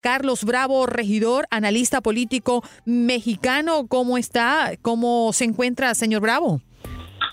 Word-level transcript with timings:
Carlos 0.00 0.44
Bravo, 0.44 0.86
regidor, 0.86 1.46
analista 1.50 2.00
político 2.00 2.62
mexicano, 2.84 3.86
¿cómo 3.86 4.18
está? 4.18 4.72
¿Cómo 4.82 5.32
se 5.32 5.44
encuentra, 5.44 5.94
señor 5.94 6.22
Bravo? 6.22 6.60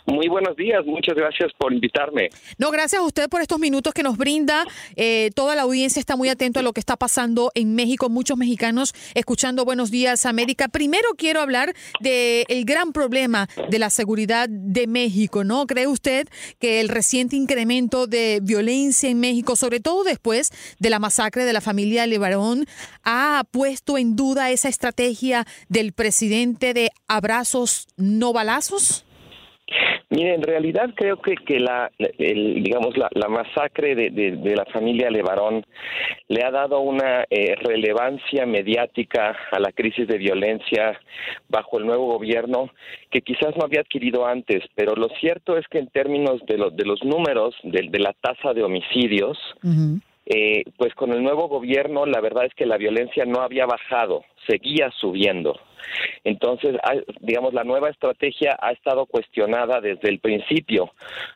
Muy 0.05 0.27
buenos 0.27 0.55
días, 0.55 0.85
muchas 0.85 1.15
gracias 1.15 1.51
por 1.57 1.73
invitarme. 1.73 2.29
No, 2.57 2.71
gracias 2.71 3.01
a 3.01 3.05
usted 3.05 3.29
por 3.29 3.41
estos 3.41 3.59
minutos 3.59 3.93
que 3.93 4.03
nos 4.03 4.17
brinda. 4.17 4.65
Eh, 4.95 5.29
toda 5.35 5.55
la 5.55 5.61
audiencia 5.61 5.99
está 5.99 6.15
muy 6.15 6.29
atento 6.29 6.59
a 6.59 6.63
lo 6.63 6.73
que 6.73 6.79
está 6.79 6.97
pasando 6.97 7.51
en 7.55 7.75
México. 7.75 8.09
Muchos 8.09 8.37
mexicanos 8.37 8.93
escuchando 9.13 9.65
Buenos 9.65 9.91
Días 9.91 10.25
América. 10.25 10.67
Primero 10.67 11.07
quiero 11.17 11.41
hablar 11.41 11.73
del 11.99 12.45
el 12.47 12.65
gran 12.65 12.93
problema 12.93 13.47
de 13.69 13.79
la 13.79 13.89
seguridad 13.89 14.49
de 14.49 14.87
México, 14.87 15.43
¿no? 15.43 15.67
¿Cree 15.67 15.87
usted 15.87 16.27
que 16.59 16.81
el 16.81 16.89
reciente 16.89 17.35
incremento 17.35 18.07
de 18.07 18.39
violencia 18.41 19.09
en 19.09 19.19
México, 19.19 19.55
sobre 19.55 19.79
todo 19.79 20.03
después 20.03 20.51
de 20.79 20.89
la 20.89 20.99
masacre 20.99 21.45
de 21.45 21.53
la 21.53 21.61
familia 21.61 22.07
Levarón, 22.07 22.65
ha 23.03 23.43
puesto 23.51 23.97
en 23.97 24.15
duda 24.15 24.51
esa 24.51 24.69
estrategia 24.69 25.45
del 25.69 25.93
presidente 25.93 26.73
de 26.73 26.91
abrazos 27.07 27.87
no 27.97 28.33
balazos? 28.33 29.05
Mire, 30.09 30.35
en 30.35 30.43
realidad 30.43 30.89
creo 30.95 31.21
que, 31.21 31.35
que 31.35 31.59
la, 31.59 31.89
el, 31.97 32.63
digamos, 32.63 32.97
la, 32.97 33.09
la 33.13 33.29
masacre 33.29 33.95
de, 33.95 34.09
de, 34.09 34.55
la 34.55 34.65
familia 34.65 35.09
Levarón 35.09 35.65
le 36.27 36.43
ha 36.43 36.51
dado 36.51 36.81
una 36.81 37.23
eh, 37.29 37.55
relevancia 37.55 38.45
mediática 38.45 39.37
a 39.51 39.59
la 39.59 39.71
crisis 39.71 40.07
de 40.07 40.17
violencia 40.17 40.99
bajo 41.47 41.79
el 41.79 41.85
nuevo 41.85 42.07
gobierno 42.07 42.69
que 43.09 43.21
quizás 43.21 43.55
no 43.55 43.63
había 43.63 43.81
adquirido 43.81 44.25
antes, 44.25 44.63
pero 44.75 44.95
lo 44.95 45.07
cierto 45.19 45.57
es 45.57 45.67
que 45.67 45.79
en 45.79 45.87
términos 45.87 46.41
de, 46.47 46.57
lo, 46.57 46.71
de 46.71 46.85
los 46.85 47.03
números 47.03 47.55
de, 47.63 47.99
la 47.99 48.13
tasa 48.13 48.53
de 48.53 48.63
homicidios. 48.63 49.37
Eh, 50.33 50.63
pues 50.77 50.93
con 50.95 51.11
el 51.11 51.21
nuevo 51.21 51.49
gobierno 51.49 52.05
la 52.05 52.21
verdad 52.21 52.45
es 52.45 52.53
que 52.53 52.65
la 52.65 52.77
violencia 52.77 53.25
no 53.25 53.41
había 53.41 53.65
bajado, 53.65 54.23
seguía 54.47 54.89
subiendo. 54.91 55.59
Entonces, 56.23 56.77
digamos, 57.19 57.53
la 57.53 57.65
nueva 57.65 57.89
estrategia 57.89 58.57
ha 58.61 58.71
estado 58.71 59.07
cuestionada 59.07 59.81
desde 59.81 60.09
el 60.09 60.19
principio, 60.19 60.93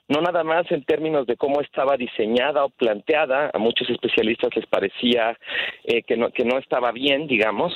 no 0.08 0.22
nada 0.22 0.44
más 0.46 0.72
en 0.72 0.86
términos 0.86 1.28
de 1.28 1.36
cómo 1.36 1.60
estaba 1.60 1.98
diseñada 1.98 2.64
o 2.64 2.70
planteada, 2.70 3.52
a 3.54 3.58
muchos 3.58 3.90
especialistas 3.90 4.56
les 4.56 4.66
parecía 4.68 5.38
eh, 5.84 6.04
que, 6.04 6.16
no, 6.16 6.30
que 6.30 6.46
no 6.46 6.58
estaba 6.58 6.94
bien, 6.94 7.28
digamos, 7.28 7.74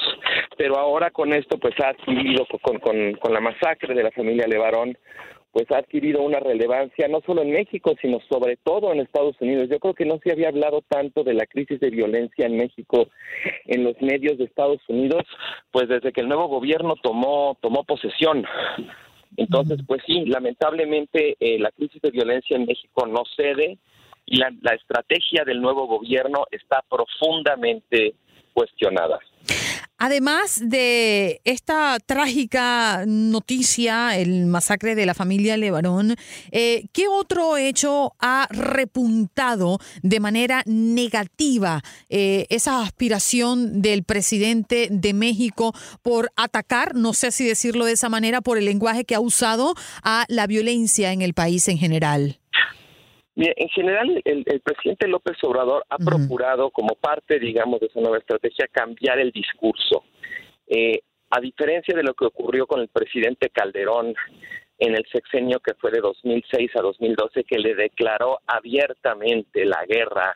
pero 0.58 0.78
ahora 0.78 1.12
con 1.12 1.34
esto, 1.34 1.58
pues 1.58 1.74
ha 1.84 1.90
adquirido, 1.90 2.46
con, 2.62 2.80
con, 2.80 3.14
con 3.16 3.34
la 3.34 3.42
masacre 3.42 3.94
de 3.94 4.04
la 4.04 4.12
familia 4.12 4.48
Levarón, 4.48 4.98
pues 5.52 5.70
ha 5.72 5.78
adquirido 5.78 6.22
una 6.22 6.40
relevancia 6.40 7.08
no 7.08 7.22
solo 7.26 7.42
en 7.42 7.52
México, 7.52 7.96
sino 8.02 8.20
sobre 8.30 8.58
todo 8.58 8.92
en 8.92 9.00
Estados 9.00 9.36
Unidos. 9.40 9.68
Yo 9.70 9.80
creo 9.80 9.94
que 9.94 10.06
no 10.06 10.20
se 10.24 10.32
había 10.32 10.50
hablado 10.50 10.84
tanto 10.88 11.24
de 11.24 11.34
la 11.34 11.46
crisis 11.46 11.80
de 11.80 11.90
violencia 11.90 12.46
en 12.46 12.58
México 12.58 13.08
en 13.66 13.84
los 13.84 14.00
medios 14.02 14.38
de 14.38 14.46
Estados 14.46 14.82
Unidos, 14.88 15.24
pues 15.72 15.88
desde 15.88 16.12
que 16.12 16.22
el 16.22 16.28
nuevo 16.28 16.48
gobierno 16.48 16.96
tomó 17.02 17.58
tomó 17.62 17.84
posesión. 17.84 18.46
Entonces, 19.38 19.80
pues 19.88 20.02
sí, 20.06 20.26
lamentablemente 20.26 21.38
eh, 21.40 21.60
la 21.60 21.72
crisis 21.72 22.02
de 22.02 22.12
violencia 22.12 22.56
en 22.56 22.66
México 22.66 23.08
no 23.08 23.24
cede 23.36 23.78
y 24.26 24.38
la, 24.38 24.52
la 24.62 24.74
estrategia 24.76 25.44
del 25.46 25.62
nuevo 25.62 25.88
gobierno 25.88 26.46
está 26.52 26.84
profundamente 26.90 28.16
cuestionada. 28.54 29.20
Además 30.02 30.62
de 30.64 31.42
esta 31.44 31.98
trágica 32.06 33.04
noticia, 33.06 34.18
el 34.18 34.46
masacre 34.46 34.96
de 34.96 35.06
la 35.06 35.14
familia 35.14 35.58
Levarón, 35.58 36.16
eh, 36.52 36.86
¿qué 36.94 37.10
otro 37.10 37.58
hecho 37.58 38.14
ha 38.18 38.48
repuntado 38.50 39.78
de 40.02 40.22
manera 40.22 40.64
negativa 40.66 41.84
eh, 42.08 42.46
esa 42.50 42.82
aspiración 42.82 43.82
del 43.82 44.04
presidente 44.04 44.88
de 44.90 45.14
México 45.14 45.74
por 46.02 46.32
atacar, 46.38 46.96
no 46.96 47.14
sé 47.14 47.34
si 47.34 47.46
decirlo 47.46 47.84
de 47.84 47.92
esa 47.92 48.08
manera, 48.08 48.40
por 48.40 48.58
el 48.58 48.64
lenguaje 48.64 49.04
que 49.04 49.16
ha 49.16 49.20
usado 49.20 49.76
a 50.02 50.24
la 50.30 50.48
violencia 50.48 51.12
en 51.12 51.22
el 51.22 51.34
país 51.34 51.68
en 51.68 51.78
general? 51.78 52.39
Bien, 53.36 53.54
en 53.56 53.70
general, 53.70 54.22
el, 54.26 54.44
el, 54.46 54.60
presidente 54.60 55.08
López 55.08 55.38
Obrador 55.44 55.86
ha 55.90 55.96
uh 55.96 56.00
-huh. 56.00 56.06
procurado, 56.06 56.72
como 56.72 56.96
parte, 56.96 57.40
digamos, 57.40 57.80
de 57.80 57.88
esa 57.88 58.02
nueva 58.02 58.18
estrategia, 58.18 58.68
cambiar 58.72 59.20
el 59.20 59.32
discurso. 59.32 60.04
Eh, 60.68 61.00
a 61.32 61.40
diferencia 61.40 61.96
de 61.96 62.04
lo 62.04 62.14
que 62.14 62.26
ocurrió 62.26 62.66
con 62.66 62.82
el 62.82 62.88
presidente 62.88 63.50
Calderón 63.50 64.16
en 64.80 64.96
el 64.96 65.06
sexenio 65.12 65.60
que 65.60 65.74
fue 65.76 65.92
de 65.92 66.00
2006 66.00 66.72
a 66.76 66.82
2012, 66.82 67.44
que 67.44 67.60
le 67.60 67.76
declaró 67.76 68.40
abiertamente 68.48 69.66
la 69.66 69.86
guerra 69.86 70.36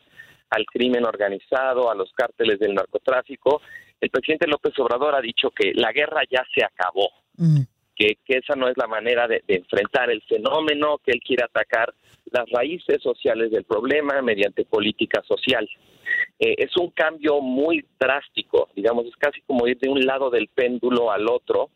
al 0.49 0.65
crimen 0.65 1.05
organizado, 1.05 1.89
a 1.89 1.95
los 1.95 2.11
cárteles 2.13 2.59
del 2.59 2.75
narcotráfico, 2.75 3.61
el 3.99 4.09
presidente 4.09 4.47
López 4.47 4.77
Obrador 4.79 5.15
ha 5.15 5.21
dicho 5.21 5.49
que 5.49 5.71
la 5.73 5.91
guerra 5.91 6.21
ya 6.29 6.45
se 6.53 6.63
acabó. 6.63 7.09
Uh 7.37 7.43
-huh. 7.43 7.67
Que, 7.95 8.17
que, 8.25 8.39
esa 8.39 8.55
no 8.55 8.67
es 8.67 8.75
la 8.75 8.87
manera 8.87 9.27
de, 9.27 9.43
de, 9.47 9.55
enfrentar 9.55 10.09
el 10.09 10.21
fenómeno, 10.23 10.97
que 10.97 11.11
él 11.11 11.21
quiere 11.25 11.45
atacar 11.45 11.93
las 12.31 12.49
raíces 12.49 13.01
sociales 13.01 13.51
del 13.51 13.63
problema 13.63 14.21
mediante 14.21 14.65
política 14.65 15.21
social. 15.27 15.67
Eh, 16.39 16.55
es 16.57 16.75
un 16.77 16.89
cambio 16.91 17.41
muy 17.41 17.85
drástico, 17.99 18.69
digamos, 18.75 19.05
es 19.05 19.15
casi 19.17 19.41
como 19.41 19.67
ir 19.67 19.77
de 19.79 19.89
un 19.89 20.05
lado 20.05 20.29
del 20.29 20.47
péndulo 20.47 21.11
al 21.11 21.27
otro, 21.29 21.69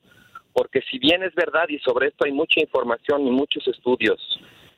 porque 0.53 0.81
si 0.89 0.99
bien 0.99 1.23
es 1.23 1.33
verdad, 1.35 1.69
y 1.69 1.79
sobre 1.79 2.07
esto 2.07 2.25
hay 2.25 2.31
mucha 2.31 2.59
información 2.59 3.27
y 3.27 3.31
muchos 3.31 3.67
estudios, 3.67 4.19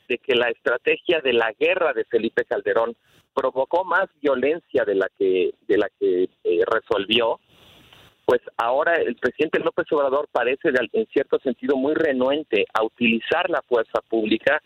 de 0.08 0.18
que 0.18 0.36
la 0.36 0.50
estrategia 0.50 1.22
de 1.22 1.34
la 1.34 1.54
guerra 1.58 1.94
de 1.94 2.04
Felipe 2.06 2.44
Calderón 2.44 2.96
provocó 3.34 3.86
más 3.86 4.10
violencia 4.22 4.84
de 4.84 4.96
la 4.96 5.08
que 5.18 5.54
de 5.68 5.78
la 5.78 5.88
que 6.00 6.24
eh, 6.44 6.60
resolvió, 6.70 7.40
pues 8.26 8.42
ahora 8.58 8.96
el 8.96 9.16
presidente 9.16 9.60
López 9.60 9.86
Obrador 9.92 10.28
parece 10.32 10.70
en 10.94 11.08
cierto 11.08 11.40
sentido 11.40 11.78
muy 11.78 11.94
renuente 11.94 12.66
a 12.74 12.84
utilizar 12.84 13.50
la 13.50 13.62
fuerza 13.62 14.02
pública 14.08 14.62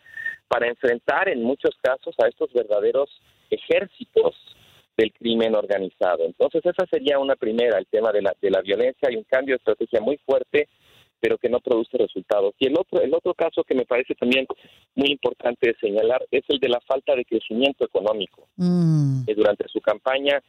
para 0.53 0.67
enfrentar 0.67 1.29
en 1.29 1.41
muchos 1.41 1.75
casos 1.81 2.13
a 2.19 2.27
estos 2.27 2.53
verdaderos 2.53 3.09
ejércitos 3.49 4.35
del 4.95 5.11
crimen 5.11 5.55
organizado. 5.55 6.25
Entonces 6.25 6.63
esa 6.63 6.85
sería 6.85 7.17
una 7.17 7.35
primera, 7.35 7.79
el 7.79 7.87
tema 7.87 8.11
de 8.11 8.21
la, 8.21 8.35
de 8.39 8.51
la 8.51 8.61
violencia 8.61 9.09
y 9.09 9.15
un 9.15 9.23
cambio 9.23 9.55
de 9.55 9.57
estrategia 9.57 9.99
muy 9.99 10.17
fuerte 10.17 10.69
pero 11.19 11.37
que 11.37 11.49
no 11.49 11.61
produce 11.61 11.97
resultados. 11.97 12.53
Y 12.59 12.67
el 12.67 12.77
otro, 12.77 13.01
el 13.01 13.13
otro 13.13 13.33
caso 13.33 13.63
que 13.63 13.73
me 13.73 13.85
parece 13.85 14.13
también 14.13 14.45
muy 14.93 15.09
importante 15.09 15.73
señalar 15.79 16.23
es 16.29 16.43
el 16.49 16.59
de 16.59 16.67
la 16.67 16.81
falta 16.81 17.15
de 17.15 17.23
crecimiento 17.23 17.85
económico. 17.85 18.49
Mm. 18.57 19.23
Durante 19.33 19.65
su 19.69 19.79
campaña, 19.79 20.43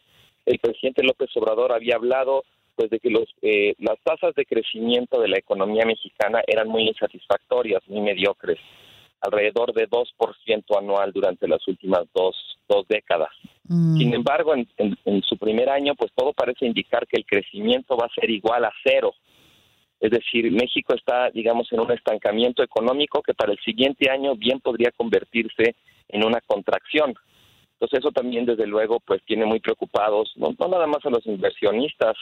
el 0.44 0.58
presidente 0.58 1.04
López 1.04 1.30
Obrador 1.36 1.72
había 1.72 1.94
hablado 1.94 2.42
pues 2.74 2.90
de 2.90 2.98
que 2.98 3.08
los, 3.08 3.28
eh, 3.40 3.74
las 3.78 4.00
tasas 4.02 4.34
de 4.34 4.44
crecimiento 4.44 5.20
de 5.20 5.28
la 5.28 5.38
economía 5.38 5.86
mexicana 5.86 6.42
eran 6.44 6.68
muy 6.68 6.88
insatisfactorias, 6.88 7.80
muy 7.86 8.00
mediocres, 8.00 8.58
alrededor 9.20 9.72
de 9.72 9.88
2% 9.88 10.78
anual 10.78 11.12
durante 11.12 11.48
las 11.48 11.66
últimas 11.66 12.04
dos, 12.14 12.36
dos 12.68 12.86
décadas. 12.88 13.30
Mm. 13.68 13.96
Sin 13.96 14.14
embargo, 14.14 14.54
en, 14.54 14.68
en- 14.76 14.98
en 15.04 15.22
su 15.22 15.36
primer 15.38 15.70
año, 15.70 15.94
pues 15.94 16.12
todo 16.14 16.32
parece 16.32 16.66
indicar 16.66 17.06
que 17.06 17.16
el 17.16 17.24
crecimiento 17.26 17.96
va 17.96 18.06
a 18.06 18.20
ser 18.20 18.30
igual 18.30 18.64
a 18.64 18.72
cero. 18.84 19.14
Es 20.00 20.10
decir, 20.10 20.50
México 20.52 20.94
está, 20.94 21.30
digamos, 21.30 21.72
en 21.72 21.80
un 21.80 21.90
estancamiento 21.92 22.62
económico 22.62 23.22
que 23.22 23.32
para 23.32 23.52
el 23.52 23.58
siguiente 23.60 24.10
año 24.10 24.34
bien 24.36 24.60
podría 24.60 24.90
convertirse 24.90 25.76
en 26.08 26.24
una 26.24 26.40
contracción. 26.42 27.14
Entonces 27.74 28.00
eso 28.00 28.12
también, 28.12 28.44
desde 28.44 28.66
luego, 28.66 29.00
pues 29.00 29.22
tiene 29.24 29.46
muy 29.46 29.60
preocupados, 29.60 30.32
no, 30.36 30.54
no 30.58 30.68
nada 30.68 30.86
más 30.86 31.04
a 31.04 31.10
los 31.10 31.24
inversionistas, 31.26 32.16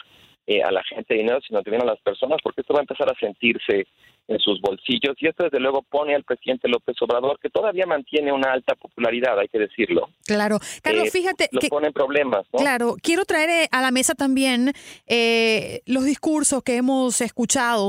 eh, 0.47 0.63
a 0.63 0.71
la 0.71 0.83
gente 0.85 1.15
dinero, 1.15 1.41
sino 1.47 1.63
también 1.63 1.83
a 1.83 1.87
las 1.87 2.01
personas, 2.01 2.39
porque 2.43 2.63
esto 2.63 2.75
va 2.75 2.81
a 2.81 2.83
empezar 2.83 3.09
a 3.09 3.19
sentirse 3.19 3.87
en 4.29 4.39
sus 4.39 4.61
bolsillos. 4.61 5.17
Y 5.19 5.29
esto, 5.29 5.45
desde 5.45 5.61
luego, 5.61 5.83
pone 5.83 6.15
al 6.15 6.25
presidente 6.25 6.69
López 6.69 6.97
Obrador, 7.01 7.39
que 7.41 7.51
todavía 7.51 7.87
mantiene 7.87 8.33
una 8.33 8.53
alta 8.53 8.75
popularidad, 8.75 9.39
hay 9.39 9.49
que 9.49 9.59
decirlo. 9.59 10.11
Claro. 10.27 10.59
Carlos, 10.83 11.09
eh, 11.09 11.11
fíjate 11.11 11.49
Lo 11.51 11.61
que 11.61 11.69
pone 11.69 11.89
en 11.89 11.93
problemas, 11.93 12.47
¿no? 12.53 12.59
Claro, 12.59 12.97
quiero 13.03 13.25
traer 13.25 13.51
eh, 13.51 13.69
a 13.71 13.83
la 13.83 13.91
mesa 13.91 14.15
también 14.15 14.73
eh, 15.07 15.83
los 15.87 16.05
discursos 16.05 16.63
que 16.63 16.77
hemos 16.77 17.21
escuchado 17.21 17.83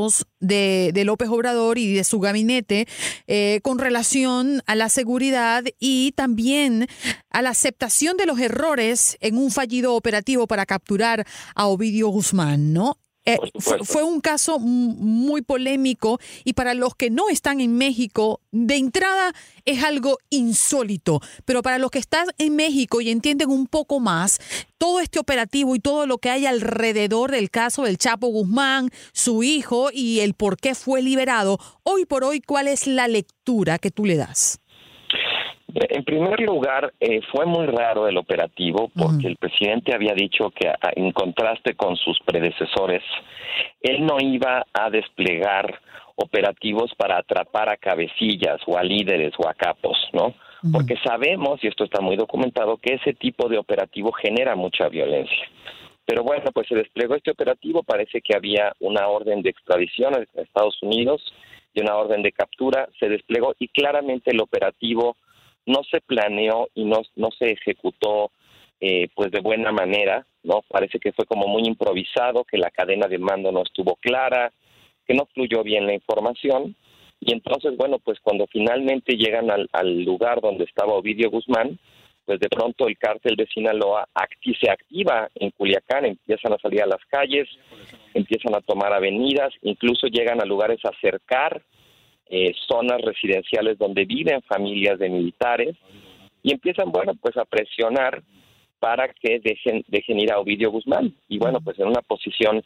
de, 0.44 0.92
de 0.94 1.06
López 1.06 1.30
Obrador 1.30 1.78
y 1.78 1.94
de 1.94 2.04
su 2.04 2.20
gabinete 2.20 2.86
eh, 3.28 3.60
con 3.64 3.80
relación 3.80 4.62
a 4.66 4.76
la 4.76 4.90
seguridad 4.90 5.64
y 5.80 6.12
también 6.12 6.88
a 7.30 7.42
la 7.42 7.50
aceptación 7.50 8.18
de 8.18 8.26
los 8.26 8.40
errores 8.40 9.18
en 9.22 9.38
un 9.38 9.52
fallido 9.52 9.96
operativo 9.96 10.48
para 10.48 10.66
capturar 10.66 11.26
a 11.56 11.68
Ovidio 11.68 12.10
Guzmán, 12.10 12.43
¿no? 12.58 12.98
Eh, 13.26 13.38
fue, 13.60 14.04
un 14.04 14.20
caso 14.20 14.60
muy 14.60 15.42
polémico 15.44 16.20
y 16.44 16.54
para 16.54 16.74
los 16.74 16.94
que 16.94 17.10
no 17.10 17.30
están 17.30 17.62
en 17.62 17.78
México, 17.78 18.42
de 18.52 18.76
entrada 18.76 19.34
es 19.64 19.82
algo 19.82 20.18
insólito, 20.30 21.22
pero 21.46 21.62
para 21.62 21.78
los 21.78 21.90
que 21.90 22.00
están 22.00 22.28
en 22.38 22.58
México 22.58 23.00
y 23.00 23.10
entienden 23.10 23.50
un 23.50 23.68
poco 23.68 24.02
más 24.02 24.40
todo 24.78 25.00
este 25.00 25.20
operativo 25.20 25.74
y 25.74 25.80
todo 25.80 26.06
lo 26.06 26.18
que 26.18 26.32
hay 26.32 26.46
alrededor 26.46 27.32
del 27.32 27.50
caso 27.50 27.84
del 27.84 27.98
Chapo 27.98 28.28
Guzmán, 28.28 28.90
su 29.14 29.42
hijo 29.42 29.90
y 29.94 30.20
el 30.20 30.34
por 30.34 30.58
qué 30.58 30.76
fue 30.76 31.02
liberado, 31.02 31.60
hoy 31.84 32.06
por 32.06 32.26
hoy, 32.26 32.42
¿cuál 32.42 32.68
es 32.68 32.88
la 32.88 33.08
lectura 33.08 33.80
que 33.80 33.90
tú 33.90 34.04
le 34.04 34.18
das? 34.18 34.60
En 35.76 36.04
primer 36.04 36.40
lugar, 36.42 36.94
eh, 37.00 37.22
fue 37.32 37.46
muy 37.48 37.66
raro 37.66 38.08
el 38.08 38.18
operativo 38.18 38.92
porque 38.96 39.28
el 39.28 39.38
presidente 39.38 39.94
había 39.94 40.14
dicho 40.14 40.52
que 40.52 40.72
en 40.96 41.12
contraste 41.12 41.74
con 41.74 41.96
sus 41.96 42.20
predecesores, 42.20 43.02
él 43.82 44.06
no 44.06 44.18
iba 44.20 44.64
a 44.72 44.90
desplegar 44.92 45.80
operativos 46.16 46.94
para 46.96 47.18
atrapar 47.18 47.70
a 47.70 47.78
cabecillas 47.78 48.62
o 48.68 48.78
a 48.78 48.84
líderes 48.84 49.34
o 49.40 49.48
a 49.48 49.56
capos, 49.56 49.98
¿no? 50.14 50.36
Porque 50.72 50.96
sabemos, 51.04 51.62
y 51.62 51.68
esto 51.68 51.84
está 51.84 52.02
muy 52.02 52.16
documentado, 52.16 52.78
que 52.78 52.94
ese 52.94 53.14
tipo 53.14 53.50
de 53.50 53.58
operativo 53.58 54.14
genera 54.14 54.56
mucha 54.56 54.88
violencia. 54.88 55.50
Pero 56.06 56.24
bueno, 56.24 56.52
pues 56.54 56.68
se 56.68 56.76
desplegó 56.76 57.16
este 57.16 57.32
operativo, 57.32 57.84
parece 57.84 58.22
que 58.22 58.36
había 58.36 58.74
una 58.80 59.08
orden 59.08 59.42
de 59.42 59.50
extradición 59.50 60.16
a 60.16 60.42
Estados 60.42 60.82
Unidos 60.82 61.34
y 61.74 61.82
una 61.82 61.96
orden 61.96 62.22
de 62.22 62.32
captura, 62.32 62.88
se 63.00 63.10
desplegó 63.10 63.56
y 63.60 63.68
claramente 63.70 64.32
el 64.32 64.40
operativo 64.40 65.18
no 65.66 65.84
se 65.90 66.02
planeó 66.02 66.68
y 66.74 66.86
no, 66.86 67.02
no 67.16 67.30
se 67.32 67.52
ejecutó 67.52 68.32
eh, 68.80 69.08
pues 69.16 69.32
de 69.32 69.40
buena 69.40 69.72
manera, 69.72 70.26
¿no? 70.44 70.62
Parece 70.68 71.00
que 71.00 71.14
fue 71.14 71.26
como 71.26 71.48
muy 71.48 71.64
improvisado, 71.66 72.44
que 72.44 72.58
la 72.58 72.70
cadena 72.70 73.08
de 73.08 73.18
mando 73.18 73.52
no 73.52 73.64
estuvo 73.64 73.96
clara, 73.96 74.52
que 75.08 75.14
no 75.14 75.26
fluyó 75.34 75.64
bien 75.64 75.86
la 75.86 75.94
información 75.94 76.76
y 77.20 77.32
entonces, 77.32 77.78
bueno, 77.78 78.00
pues 78.00 78.20
cuando 78.20 78.48
finalmente 78.48 79.16
llegan 79.16 79.50
al, 79.50 79.70
al 79.72 80.04
lugar 80.04 80.42
donde 80.42 80.66
estaba 80.66 80.94
Ovidio 80.94 81.30
Guzmán, 81.30 81.80
pues 82.26 82.40
de 82.40 82.50
pronto 82.50 82.88
el 82.88 82.98
cártel 82.98 83.36
de 83.38 83.48
Sinaloa 83.48 84.08
acti- 84.14 84.58
se 84.60 84.70
activa 84.70 85.30
en 85.36 85.52
Culiacán, 85.52 86.06
empiezan 86.06 86.52
a 86.54 86.58
salir 86.58 86.82
a 86.82 86.88
las 86.88 87.04
calles, 87.10 87.48
empiezan 88.14 88.56
a 88.56 88.62
tomar 88.62 88.92
avenidas, 88.94 89.54
incluso 89.62 90.08
llegan 90.08 90.42
a 90.42 90.46
lugares 90.46 90.80
a 90.84 90.92
cercar 91.00 91.62
eh, 92.36 92.52
zonas 92.68 93.00
residenciales 93.02 93.78
donde 93.78 94.06
viven 94.06 94.42
familias 94.44 94.98
de 94.98 95.10
militares 95.10 95.76
y 96.42 96.52
empiezan, 96.52 96.92
bueno, 96.92 97.14
pues 97.22 97.38
a 97.38 97.46
presionar 97.46 98.24
para 98.80 99.08
que 99.14 99.40
dejen, 99.40 99.84
dejen 99.88 100.20
ir 100.20 100.32
a 100.32 100.40
Ovidio 100.40 100.72
Guzmán. 100.72 101.14
Y 101.30 101.38
bueno, 101.38 101.60
pues 101.62 101.78
en 101.80 101.88
una 101.88 102.02
posición 102.02 102.64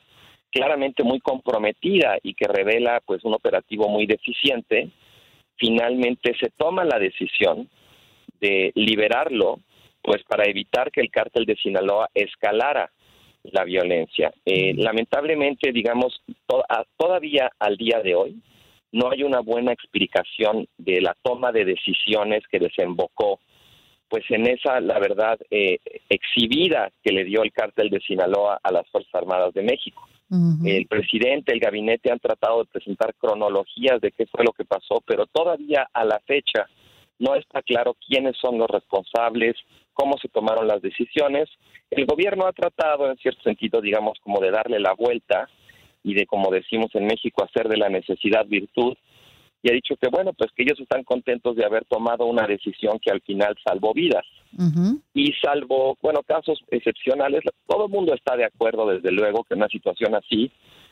claramente 0.51 1.03
muy 1.03 1.19
comprometida 1.19 2.17
y 2.23 2.33
que 2.33 2.47
revela 2.47 3.01
pues 3.05 3.23
un 3.25 3.33
operativo 3.33 3.89
muy 3.89 4.05
deficiente, 4.05 4.89
finalmente 5.57 6.33
se 6.39 6.49
toma 6.57 6.83
la 6.85 6.97
decisión 6.99 7.67
de 8.39 8.71
liberarlo 8.75 9.59
pues 10.01 10.23
para 10.23 10.45
evitar 10.45 10.89
que 10.91 11.01
el 11.01 11.11
cártel 11.11 11.45
de 11.45 11.55
Sinaloa 11.57 12.07
escalara 12.13 12.89
la 13.43 13.63
violencia. 13.65 14.31
Eh, 14.45 14.73
lamentablemente, 14.75 15.71
digamos, 15.71 16.21
to- 16.47 16.63
a- 16.69 16.85
todavía 16.97 17.51
al 17.59 17.75
día 17.77 17.99
de 18.01 18.15
hoy 18.15 18.35
no 18.92 19.12
hay 19.12 19.24
una 19.24 19.42
buena 19.42 19.74
explicación 19.74 20.68
de 20.78 21.01
la 21.01 21.16
toma 21.22 21.51
de 21.51 21.66
decisiones 21.66 22.44
que 22.50 22.60
desembocó 22.60 23.39
pues 24.10 24.24
en 24.30 24.48
esa, 24.48 24.80
la 24.80 25.00
verdad, 25.00 25.38
eh, 25.51 25.80
exhibida 26.10 26.92
que 27.04 27.12
le 27.12 27.25
dio 27.25 27.44
el 27.44 27.51
cártel 27.51 27.89
de 27.89 28.00
Sinaloa 28.00 28.60
a 28.63 28.72
las 28.72 28.88
Fuerzas 28.89 29.13
Armadas 29.13 29.53
de 29.53 29.63
México. 29.63 30.08
El 30.65 30.88
presidente, 30.88 31.53
el 31.53 31.60
gabinete 31.62 32.12
han 32.12 32.20
tratado 32.20 32.60
de 32.60 32.70
presentar 32.70 33.15
cronologías 33.15 34.01
de 34.01 34.12
qué 34.12 34.25
fue 34.25 34.44
lo 34.44 34.51
que 34.51 34.65
pasó, 34.65 35.01
pero 35.06 35.25
todavía 35.25 35.88
a 35.94 36.03
la 36.03 36.20
fecha 36.20 36.67
no 37.17 37.36
está 37.36 37.62
claro 37.62 37.96
quiénes 38.06 38.36
son 38.38 38.58
los 38.58 38.70
responsables, 38.70 39.56
cómo 39.94 40.17
se 40.22 40.27
tomaron 40.27 40.67
las 40.67 40.82
decisiones. 40.82 41.50
El 41.89 42.06
gobierno 42.06 42.46
ha 42.46 42.51
tratado, 42.51 43.10
en 43.10 43.15
cierto 43.17 43.41
sentido, 43.44 43.79
digamos, 43.79 44.20
como 44.22 44.41
de 44.41 44.51
darle 44.51 44.82
la 44.82 44.94
vuelta 44.94 45.50
y 46.04 46.13
de, 46.13 46.25
como 46.25 46.51
decimos 46.51 46.89
en 46.94 47.06
México, 47.06 47.44
hacer 47.44 47.68
de 47.68 47.77
la 47.77 47.89
necesidad 47.89 48.46
virtud. 48.46 48.96
Y 49.63 49.70
ha 49.70 49.74
dicho 49.74 49.96
que, 49.96 50.08
bueno, 50.10 50.34
pues 50.34 50.51
que 50.56 50.63
ellos 50.63 50.80
están 50.80 51.04
contentos 51.04 51.56
de 51.56 51.66
haber 51.66 51.84
tomado 51.86 52.25
una 52.25 52.46
decisión 52.46 53.00
que 53.00 53.12
al 53.12 53.22
final 53.22 53.56
salvó 53.63 53.94
vidas. 53.94 54.25
Y 55.13 55.34
salvo, 55.42 55.98
bueno, 56.01 56.22
casos 56.24 56.60
excepcionales, 56.70 57.42
todo 57.68 57.86
el 57.86 57.92
mundo 57.92 58.13
está 58.13 58.36
de 58.38 58.46
acuerdo, 58.46 58.88
desde 58.88 59.12
luego, 59.12 59.44
que 59.44 59.56
en 59.56 59.60
una 59.60 59.68
situación 59.68 60.16
así, 60.16 60.51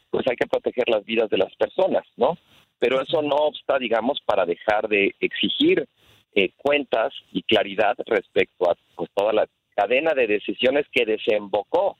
pues 0.10 0.26
hay 0.30 0.36
que 0.36 0.48
proteger 0.48 0.90
las 0.90 1.06
vidas 1.06 1.30
de 1.30 1.38
las 1.38 1.56
personas, 1.56 2.04
¿no? 2.18 2.38
Pero 2.80 3.02
eso 3.02 3.22
no 3.22 3.36
obsta, 3.36 3.78
digamos, 3.80 4.20
para 4.26 4.46
dejar 4.46 4.88
de 4.88 5.16
exigir 5.20 5.88
eh, 6.34 6.52
cuentas 6.58 7.14
y 7.32 7.44
claridad 7.44 7.96
respecto 8.06 8.70
a 8.70 8.76
pues, 8.96 9.10
toda 9.14 9.32
la 9.32 9.48
cadena 9.76 10.14
de 10.14 10.28
decisiones 10.28 10.86
que 10.92 11.06
desembocó 11.06 11.98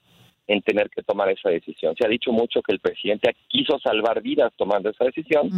en 0.48 0.62
tener 0.62 0.90
que 0.90 1.02
tomar 1.04 1.30
esa 1.30 1.50
decisión. 1.50 1.96
Se 1.98 2.06
ha 2.06 2.10
dicho 2.10 2.32
mucho 2.32 2.62
que 2.62 2.72
el 2.74 2.80
presidente 2.80 3.36
quiso 3.48 3.80
salvar 3.80 4.22
vidas 4.22 4.54
tomando 4.58 4.90
esa 4.90 5.06
decisión, 5.06 5.50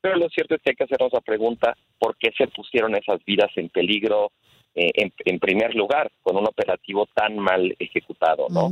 pero 0.00 0.16
lo 0.16 0.28
cierto 0.28 0.54
es 0.54 0.62
que 0.62 0.70
hay 0.70 0.76
que 0.76 0.84
hacernos 0.84 1.12
la 1.12 1.20
pregunta 1.20 1.76
por 1.98 2.16
qué 2.16 2.30
se 2.36 2.46
pusieron 2.48 2.94
esas 2.94 3.24
vidas 3.24 3.50
en 3.56 3.68
peligro 3.70 4.30
eh, 4.78 4.90
en, 4.94 5.10
en 5.24 5.38
primer 5.38 5.74
lugar 5.74 6.10
con 6.22 6.36
un 6.36 6.46
operativo 6.46 7.06
tan 7.14 7.38
mal 7.38 7.74
ejecutado, 7.78 8.46
¿no? 8.50 8.68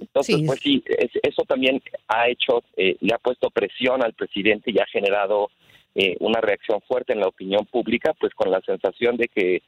Entonces, 0.00 0.36
pues 0.46 0.60
sí, 0.60 0.82
es- 0.86 1.10
eso 1.22 1.42
también 1.46 1.82
ha 2.08 2.26
hecho, 2.28 2.62
eh, 2.76 2.96
le 3.00 3.14
ha 3.14 3.18
puesto 3.18 3.50
presión 3.50 4.02
al 4.02 4.14
presidente 4.14 4.70
y 4.72 4.78
ha 4.78 4.86
generado 4.86 5.50
eh, 5.94 6.16
una 6.20 6.40
reacción 6.40 6.80
fuerte 6.88 7.12
en 7.12 7.20
la 7.20 7.28
opinión 7.28 7.66
pública, 7.66 8.14
pues 8.18 8.32
con 8.32 8.50
la 8.50 8.62
sensación 8.62 9.18
de 9.18 9.28
que 9.28 9.62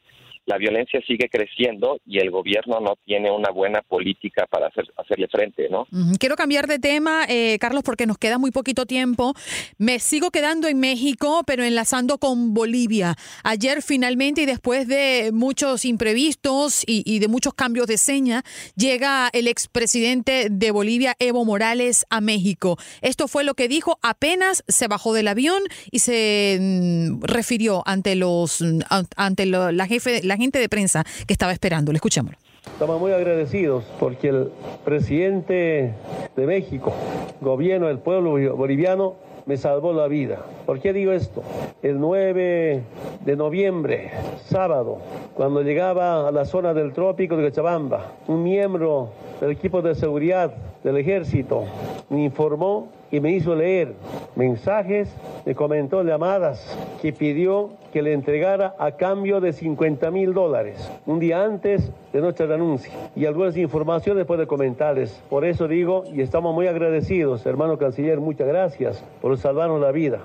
la 0.46 0.58
violencia 0.58 1.00
sigue 1.06 1.28
creciendo 1.30 1.98
y 2.06 2.18
el 2.18 2.30
gobierno 2.30 2.80
no 2.80 2.96
tiene 3.04 3.30
una 3.30 3.50
buena 3.50 3.80
política 3.82 4.46
para 4.50 4.66
hacer, 4.68 4.84
hacerle 4.96 5.26
frente, 5.28 5.68
¿no? 5.70 5.86
Quiero 6.18 6.36
cambiar 6.36 6.66
de 6.66 6.78
tema, 6.78 7.24
eh, 7.28 7.58
Carlos, 7.60 7.82
porque 7.82 8.06
nos 8.06 8.18
queda 8.18 8.38
muy 8.38 8.50
poquito 8.50 8.84
tiempo. 8.86 9.32
Me 9.78 9.98
sigo 9.98 10.30
quedando 10.30 10.68
en 10.68 10.78
México, 10.80 11.42
pero 11.46 11.64
enlazando 11.64 12.18
con 12.18 12.52
Bolivia. 12.54 13.16
Ayer 13.42 13.80
finalmente 13.82 14.42
y 14.42 14.46
después 14.46 14.86
de 14.86 15.30
muchos 15.32 15.84
imprevistos 15.84 16.82
y, 16.86 17.18
de 17.18 17.28
muchos 17.28 17.54
cambios 17.54 17.86
de 17.86 17.96
seña, 17.98 18.42
llega 18.76 19.30
el 19.32 19.48
expresidente 19.48 20.48
de 20.50 20.70
Bolivia, 20.70 21.14
Evo 21.18 21.44
Morales, 21.44 22.04
a 22.10 22.20
México. 22.20 22.76
Esto 23.02 23.28
fue 23.28 23.44
lo 23.44 23.54
que 23.54 23.68
dijo 23.68 23.98
apenas 24.02 24.62
se 24.68 24.88
bajó 24.88 25.12
del 25.14 25.28
avión 25.28 25.62
y 25.90 26.00
se 26.00 26.58
mm, 26.60 27.22
refirió 27.22 27.82
ante 27.86 28.14
los 28.14 28.62
ante 29.16 29.46
lo- 29.46 29.72
la 29.72 29.86
jefe 29.86 30.20
la 30.22 30.33
gente 30.36 30.58
de 30.58 30.68
prensa 30.68 31.04
que 31.26 31.32
estaba 31.32 31.52
esperando. 31.52 31.92
Le 31.92 31.96
escuchémoslo. 31.96 32.38
Estamos 32.66 32.98
muy 32.98 33.12
agradecidos 33.12 33.84
porque 34.00 34.28
el 34.28 34.50
presidente 34.84 35.92
de 36.34 36.46
México, 36.46 36.92
gobierno 37.40 37.88
del 37.88 37.98
pueblo 37.98 38.56
boliviano, 38.56 39.14
me 39.46 39.56
salvó 39.56 39.92
la 39.92 40.08
vida. 40.08 40.38
¿Por 40.64 40.80
qué 40.80 40.92
digo 40.92 41.12
esto? 41.12 41.42
El 41.82 42.00
9 42.00 42.82
de 43.24 43.36
noviembre, 43.36 44.10
sábado, 44.46 44.98
cuando 45.34 45.62
llegaba 45.62 46.26
a 46.26 46.32
la 46.32 46.44
zona 46.46 46.72
del 46.72 46.92
trópico 46.92 47.36
de 47.36 47.50
Cochabamba, 47.50 48.12
un 48.26 48.42
miembro 48.42 49.10
del 49.40 49.50
equipo 49.50 49.82
de 49.82 49.94
seguridad 49.94 50.54
del 50.82 50.96
ejército 50.96 51.64
me 52.08 52.24
informó 52.24 52.88
y 53.10 53.20
me 53.20 53.30
hizo 53.32 53.54
leer 53.54 53.94
mensajes, 54.34 55.08
me 55.46 55.54
comentó 55.54 56.02
llamadas 56.02 56.76
que 57.00 57.12
pidió 57.12 57.70
que 57.92 58.02
le 58.02 58.12
entregara 58.12 58.74
a 58.78 58.92
cambio 58.92 59.40
de 59.40 59.52
50 59.52 60.10
mil 60.10 60.34
dólares, 60.34 60.90
un 61.06 61.20
día 61.20 61.44
antes 61.44 61.92
de 62.12 62.20
nuestra 62.20 62.46
renuncia. 62.46 62.92
Y 63.14 63.26
algunas 63.26 63.56
informaciones 63.56 64.26
puede 64.26 64.48
comentarles. 64.48 65.22
Por 65.30 65.44
eso 65.44 65.68
digo, 65.68 66.02
y 66.12 66.20
estamos 66.20 66.54
muy 66.54 66.66
agradecidos, 66.66 67.46
hermano 67.46 67.78
canciller, 67.78 68.18
muchas 68.18 68.48
gracias 68.48 69.04
por 69.20 69.38
salvarnos 69.38 69.80
la 69.80 69.92
vida. 69.92 70.18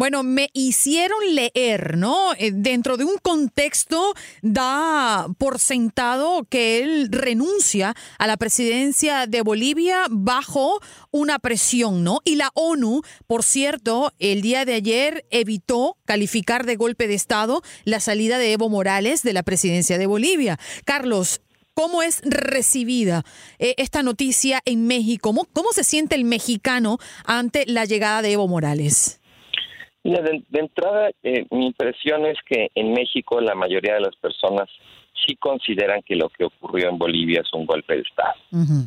Bueno, 0.00 0.22
me 0.22 0.48
hicieron 0.54 1.18
leer, 1.34 1.98
¿no? 1.98 2.32
Eh, 2.38 2.52
Dentro 2.54 2.96
de 2.96 3.04
un 3.04 3.18
contexto 3.18 4.14
da 4.40 5.26
por 5.36 5.58
sentado 5.58 6.46
que 6.48 6.82
él 6.82 7.08
renuncia 7.10 7.94
a 8.18 8.26
la 8.26 8.38
presidencia 8.38 9.26
de 9.26 9.42
Bolivia 9.42 10.06
bajo 10.08 10.80
una 11.10 11.38
presión, 11.38 12.02
¿no? 12.02 12.20
Y 12.24 12.36
la 12.36 12.50
ONU, 12.54 13.02
por 13.26 13.42
cierto, 13.42 14.10
el 14.18 14.40
día 14.40 14.64
de 14.64 14.72
ayer 14.72 15.26
evitó 15.28 15.98
calificar 16.06 16.64
de 16.64 16.76
golpe 16.76 17.06
de 17.06 17.12
Estado 17.12 17.60
la 17.84 18.00
salida 18.00 18.38
de 18.38 18.52
Evo 18.52 18.70
Morales 18.70 19.22
de 19.22 19.34
la 19.34 19.42
presidencia 19.42 19.98
de 19.98 20.06
Bolivia. 20.06 20.58
Carlos, 20.86 21.42
¿Cómo 21.72 22.02
es 22.02 22.20
recibida 22.24 23.24
eh, 23.58 23.74
esta 23.78 24.02
noticia 24.02 24.60
en 24.66 24.86
México? 24.86 25.30
¿Cómo, 25.30 25.46
¿Cómo 25.52 25.72
se 25.72 25.84
siente 25.84 26.14
el 26.14 26.24
mexicano 26.24 26.98
ante 27.24 27.64
la 27.66 27.84
llegada 27.84 28.22
de 28.22 28.32
Evo 28.32 28.48
Morales? 28.48 29.19
Mira, 30.02 30.22
de, 30.22 30.42
de 30.48 30.60
entrada, 30.60 31.10
eh, 31.22 31.44
mi 31.50 31.66
impresión 31.66 32.24
es 32.24 32.38
que 32.46 32.68
en 32.74 32.92
México 32.92 33.40
la 33.40 33.54
mayoría 33.54 33.94
de 33.94 34.00
las 34.00 34.16
personas 34.16 34.68
sí 35.26 35.36
consideran 35.36 36.02
que 36.02 36.16
lo 36.16 36.28
que 36.28 36.44
ocurrió 36.44 36.88
en 36.88 36.98
Bolivia 36.98 37.42
es 37.42 37.52
un 37.52 37.66
golpe 37.66 37.96
de 37.96 38.02
Estado. 38.02 38.34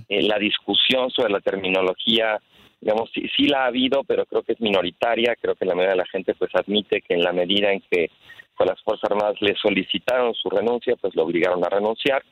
Eh, 0.09 0.23
la 0.23 0.37
discusión 0.37 1.11
sobre 1.11 1.31
la 1.31 1.39
terminología, 1.39 2.39
digamos, 2.81 3.09
sí, 3.13 3.27
sí 3.35 3.47
la 3.47 3.63
ha 3.63 3.67
habido, 3.67 4.03
pero 4.03 4.25
creo 4.25 4.43
que 4.43 4.53
es 4.53 4.61
minoritaria. 4.61 5.35
Creo 5.39 5.55
que 5.55 5.65
la 5.65 5.75
mayoría 5.75 5.93
de 5.93 6.03
la 6.03 6.07
gente 6.07 6.33
pues 6.33 6.51
admite 6.55 7.01
que 7.01 7.13
en 7.13 7.21
la 7.21 7.31
medida 7.31 7.71
en 7.71 7.81
que 7.81 8.09
pues, 8.57 8.69
las 8.69 8.81
Fuerzas 8.81 9.11
Armadas 9.11 9.41
le 9.41 9.55
solicitaron 9.55 10.33
su 10.33 10.49
renuncia, 10.49 10.95
pues 10.95 11.15
lo 11.15 11.23
obligaron 11.23 11.63
a 11.63 11.69
renunciar. 11.69 12.23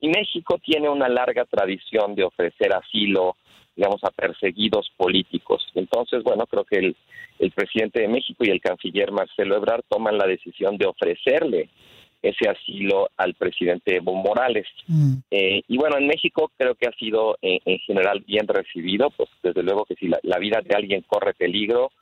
Y 0.00 0.08
México 0.08 0.58
tiene 0.62 0.88
una 0.88 1.08
larga 1.08 1.44
tradición 1.44 2.14
de 2.14 2.24
ofrecer 2.24 2.74
asilo, 2.74 3.36
digamos, 3.76 4.02
a 4.04 4.10
perseguidos 4.10 4.90
políticos. 4.96 5.66
Entonces, 5.74 6.22
bueno, 6.22 6.46
creo 6.46 6.64
que 6.64 6.76
el, 6.76 6.96
el 7.38 7.50
presidente 7.50 8.00
de 8.00 8.08
México 8.08 8.44
y 8.44 8.50
el 8.50 8.60
canciller 8.60 9.10
Marcelo 9.10 9.56
Ebrard 9.56 9.82
toman 9.88 10.18
la 10.18 10.26
decisión 10.26 10.76
de 10.76 10.86
ofrecerle 10.86 11.68
ese 12.22 12.48
asilo 12.48 13.10
al 13.18 13.34
presidente 13.34 13.96
Evo 13.96 14.14
Morales. 14.14 14.66
Eh, 15.30 15.60
y 15.68 15.76
bueno, 15.76 15.98
en 15.98 16.06
México 16.06 16.50
creo 16.56 16.74
que 16.74 16.86
ha 16.86 16.92
sido 16.92 17.36
eh, 17.42 17.58
en 17.64 17.78
general 17.80 18.24
bien 18.26 18.48
recibido, 18.48 19.10
pues 19.10 19.28
desde 19.42 19.62
luego 19.62 19.84
que 19.84 19.94
si 19.96 20.08
la, 20.08 20.18
la 20.22 20.38
vida 20.38 20.60
de 20.64 20.74
alguien 20.74 21.02
corre 21.02 21.34
peligro, 21.34 21.92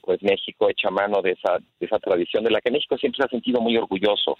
pues 0.00 0.22
México 0.22 0.68
echa 0.68 0.90
mano 0.90 1.22
de 1.22 1.32
esa, 1.32 1.58
de 1.58 1.86
esa 1.86 1.98
tradición 1.98 2.42
de 2.42 2.50
la 2.50 2.60
que 2.60 2.72
México 2.72 2.96
siempre 2.98 3.18
se 3.18 3.26
ha 3.26 3.30
sentido 3.30 3.60
muy 3.60 3.76
orgulloso 3.76 4.36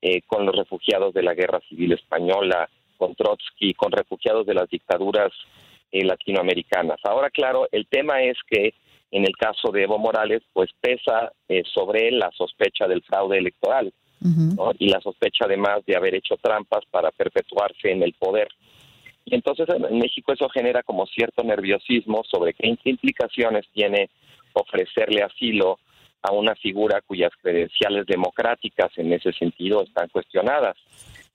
eh, 0.00 0.22
con 0.26 0.46
los 0.46 0.56
refugiados 0.56 1.12
de 1.12 1.24
la 1.24 1.34
Guerra 1.34 1.60
Civil 1.68 1.92
Española, 1.92 2.70
con 2.96 3.14
Trotsky, 3.14 3.74
con 3.74 3.92
refugiados 3.92 4.46
de 4.46 4.54
las 4.54 4.70
dictaduras 4.70 5.30
eh, 5.92 6.04
latinoamericanas. 6.04 7.00
Ahora, 7.04 7.30
claro, 7.30 7.68
el 7.72 7.86
tema 7.86 8.22
es 8.22 8.36
que 8.48 8.74
en 9.10 9.24
el 9.24 9.36
caso 9.36 9.72
de 9.72 9.82
Evo 9.82 9.98
Morales, 9.98 10.42
pues 10.52 10.70
pesa 10.80 11.32
eh, 11.48 11.62
sobre 11.72 12.08
él 12.08 12.18
la 12.18 12.30
sospecha 12.32 12.86
del 12.86 13.02
fraude 13.02 13.38
electoral 13.38 13.92
¿no? 14.20 14.72
y 14.78 14.88
la 14.88 15.00
sospecha 15.00 15.46
además 15.46 15.84
de 15.86 15.96
haber 15.96 16.14
hecho 16.14 16.36
trampas 16.36 16.84
para 16.90 17.10
perpetuarse 17.10 17.90
en 17.90 18.02
el 18.02 18.12
poder. 18.14 18.48
Y 19.24 19.34
entonces 19.34 19.68
en 19.68 19.84
en 19.84 19.98
México 19.98 20.32
eso 20.32 20.48
genera 20.48 20.82
como 20.82 21.06
cierto 21.06 21.42
nerviosismo 21.42 22.22
sobre 22.24 22.54
qué 22.54 22.76
implicaciones 22.84 23.66
tiene 23.72 24.10
ofrecerle 24.52 25.22
asilo 25.22 25.78
a 26.22 26.32
una 26.32 26.54
figura 26.54 27.00
cuyas 27.00 27.32
credenciales 27.40 28.06
democráticas 28.06 28.90
en 28.96 29.12
ese 29.12 29.32
sentido 29.32 29.82
están 29.82 30.08
cuestionadas. 30.08 30.76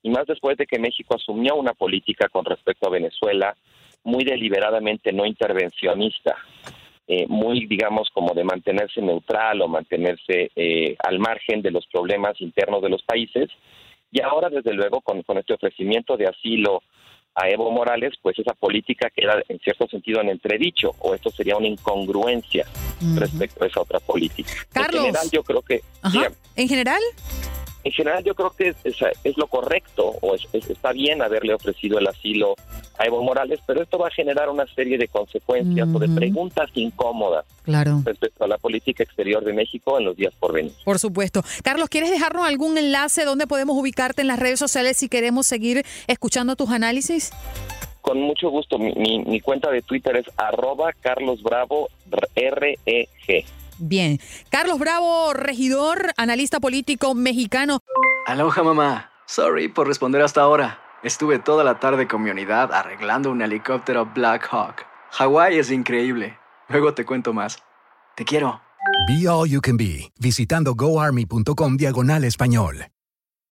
Y 0.03 0.09
más 0.09 0.27
después 0.27 0.57
de 0.57 0.67
que 0.67 0.79
México 0.79 1.15
asumió 1.15 1.55
una 1.55 1.73
política 1.73 2.29
con 2.29 2.45
respecto 2.45 2.87
a 2.87 2.91
Venezuela 2.91 3.55
muy 4.05 4.23
deliberadamente 4.23 5.11
no 5.11 5.25
intervencionista, 5.25 6.35
eh, 7.07 7.25
muy, 7.27 7.65
digamos, 7.65 8.09
como 8.13 8.33
de 8.33 8.43
mantenerse 8.43 9.01
neutral 9.01 9.61
o 9.61 9.67
mantenerse 9.67 10.51
eh, 10.55 10.95
al 11.03 11.19
margen 11.19 11.61
de 11.61 11.71
los 11.71 11.85
problemas 11.87 12.39
internos 12.39 12.81
de 12.81 12.89
los 12.89 13.03
países. 13.03 13.49
Y 14.11 14.21
ahora, 14.21 14.49
desde 14.49 14.73
luego, 14.73 15.01
con, 15.01 15.21
con 15.23 15.37
este 15.37 15.53
ofrecimiento 15.53 16.15
de 16.17 16.27
asilo 16.27 16.81
a 17.35 17.49
Evo 17.49 17.69
Morales, 17.69 18.13
pues 18.21 18.39
esa 18.39 18.53
política 18.53 19.09
queda 19.09 19.43
en 19.49 19.59
cierto 19.59 19.87
sentido 19.87 20.21
en 20.21 20.29
entredicho, 20.29 20.91
o 20.99 21.13
esto 21.13 21.29
sería 21.29 21.57
una 21.57 21.67
incongruencia 21.67 22.65
respecto 23.17 23.63
a 23.63 23.67
esa 23.67 23.81
otra 23.81 23.99
política. 23.99 24.49
Carlos. 24.71 24.95
En 24.95 25.05
general, 25.07 25.29
yo 25.31 25.43
creo 25.43 25.61
que, 25.61 25.81
Ajá. 26.01 26.31
¿En 26.55 26.67
general? 26.69 27.01
En 27.85 27.91
general 27.93 28.23
yo 28.23 28.35
creo 28.35 28.49
que 28.49 28.69
es, 28.69 28.75
es- 28.83 28.97
es 29.23 29.37
lo 29.37 29.47
correcto, 29.47 30.13
o 30.21 30.35
es- 30.35 30.47
es- 30.53 30.69
está 30.69 30.91
bien 30.91 31.21
haberle 31.21 31.53
ofrecido 31.53 31.97
el 31.99 32.07
asilo 32.07 32.55
a 32.97 33.05
Evo 33.05 33.23
Morales, 33.23 33.59
pero 33.65 33.81
esto 33.81 33.97
va 33.97 34.07
a 34.07 34.11
generar 34.11 34.49
una 34.49 34.65
serie 34.67 34.97
de 34.97 35.07
consecuencias 35.07 35.87
o 35.93 35.99
de 35.99 36.09
preguntas 36.09 36.69
incómodas 36.73 37.45
Claro. 37.63 38.01
respecto 38.03 38.43
a 38.43 38.47
la 38.47 38.57
política 38.57 39.03
exterior 39.03 39.43
de 39.43 39.53
México 39.53 39.97
en 39.97 40.05
los 40.05 40.15
días 40.17 40.33
por 40.39 40.51
venir. 40.53 40.73
Por 40.83 40.99
supuesto. 40.99 41.43
Carlos, 41.63 41.87
¿quieres 41.89 42.09
dejarnos 42.11 42.45
algún 42.47 42.77
enlace 42.77 43.23
donde 43.23 43.47
podemos 43.47 43.77
ubicarte 43.77 44.21
en 44.21 44.27
las 44.27 44.39
redes 44.39 44.59
sociales 44.59 44.97
si 44.97 45.07
queremos 45.07 45.47
seguir 45.47 45.85
escuchando 46.07 46.55
tus 46.55 46.69
análisis? 46.71 47.31
Con 48.01 48.19
mucho 48.21 48.49
gusto, 48.49 48.77
mi, 48.77 48.93
mi- 48.93 49.23
mi 49.25 49.39
cuenta 49.41 49.71
de 49.71 49.81
Twitter 49.81 50.15
es 50.17 50.25
arroba 50.37 50.91
carlosbravo 50.93 51.89
REG. 52.35 53.45
Bien. 53.77 54.19
Carlos 54.49 54.79
Bravo, 54.79 55.33
regidor, 55.33 56.13
analista 56.17 56.59
político 56.59 57.13
mexicano. 57.15 57.79
Aloha 58.25 58.63
mamá. 58.63 59.11
Sorry 59.27 59.67
por 59.67 59.87
responder 59.87 60.21
hasta 60.21 60.41
ahora. 60.41 60.79
Estuve 61.03 61.39
toda 61.39 61.63
la 61.63 61.79
tarde 61.79 62.07
con 62.07 62.23
mi 62.23 62.29
unidad 62.29 62.73
arreglando 62.73 63.31
un 63.31 63.41
helicóptero 63.41 64.05
Black 64.13 64.47
Hawk. 64.51 64.85
Hawái 65.11 65.59
es 65.59 65.71
increíble. 65.71 66.37
Luego 66.67 66.93
te 66.93 67.05
cuento 67.05 67.33
más. 67.33 67.59
Te 68.15 68.25
quiero. 68.25 68.61
Be 69.07 69.27
All 69.27 69.49
You 69.49 69.61
Can 69.61 69.77
Be, 69.77 70.11
visitando 70.19 70.73
goarmy.com 70.73 71.77
diagonal 71.77 72.23
español. 72.23 72.87